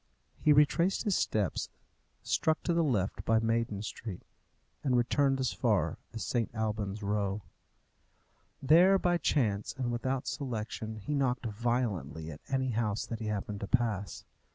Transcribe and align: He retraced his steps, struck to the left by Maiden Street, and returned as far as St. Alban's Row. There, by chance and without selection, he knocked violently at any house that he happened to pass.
He 0.39 0.51
retraced 0.51 1.03
his 1.03 1.15
steps, 1.15 1.69
struck 2.23 2.63
to 2.63 2.73
the 2.73 2.83
left 2.83 3.23
by 3.23 3.37
Maiden 3.37 3.83
Street, 3.83 4.23
and 4.83 4.97
returned 4.97 5.39
as 5.39 5.53
far 5.53 5.99
as 6.11 6.25
St. 6.25 6.49
Alban's 6.55 7.03
Row. 7.03 7.43
There, 8.63 8.97
by 8.97 9.19
chance 9.19 9.75
and 9.77 9.91
without 9.91 10.25
selection, 10.25 10.95
he 10.95 11.13
knocked 11.13 11.45
violently 11.45 12.31
at 12.31 12.41
any 12.47 12.71
house 12.71 13.05
that 13.05 13.19
he 13.19 13.27
happened 13.27 13.59
to 13.59 13.67
pass. 13.67 14.25